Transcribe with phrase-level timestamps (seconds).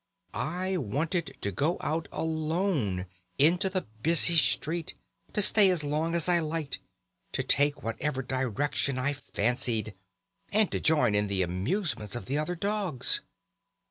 [0.33, 3.05] I wanted to go out alone,
[3.37, 4.95] into the busy street,
[5.33, 6.79] to stay as long as I liked,
[7.33, 9.93] to take whatever direction I fancied,
[10.51, 13.21] and to join in the amusements of other dogs.